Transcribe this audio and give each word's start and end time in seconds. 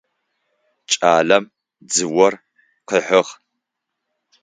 Кӏалэм 0.91 1.45
дзыор 1.87 2.33
къыхьыгъ. 2.87 3.29